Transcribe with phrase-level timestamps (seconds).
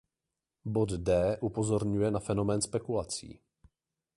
[0.65, 3.39] Bod D upozorňuje na fenomén spekulací.